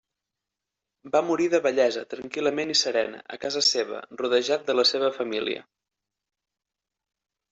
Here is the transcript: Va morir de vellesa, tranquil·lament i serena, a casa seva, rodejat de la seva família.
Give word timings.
Va 1.15 1.19
morir 1.25 1.45
de 1.53 1.59
vellesa, 1.65 2.05
tranquil·lament 2.13 2.71
i 2.75 2.77
serena, 2.79 3.19
a 3.37 3.37
casa 3.45 3.63
seva, 3.69 4.01
rodejat 4.23 4.65
de 4.71 4.77
la 4.79 4.87
seva 4.93 5.11
família. 5.21 5.63